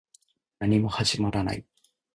[0.57, 1.63] 何も始まらない